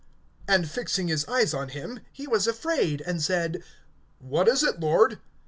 (4)And 0.47 0.65
fixing 0.67 1.09
his 1.09 1.25
eyes 1.27 1.53
on 1.53 1.69
him, 1.69 1.99
he 2.11 2.25
was 2.25 2.47
afraid, 2.47 3.01
and 3.01 3.21
said: 3.21 3.61
What 4.17 4.47
is 4.47 4.63
it, 4.63 4.79
Lord? 4.79 5.19